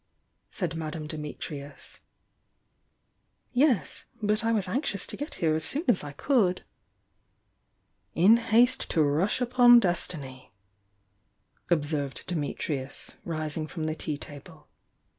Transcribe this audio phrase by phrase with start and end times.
[0.49, 1.99] said Madame Dimitrius.
[3.53, 4.05] "Yes.
[4.19, 6.63] But I was anxious to get here as soon as I could."
[8.15, 10.53] "In haste to rush upon destiny!"
[11.69, 14.67] observed Di mitrius, rising from the tea table.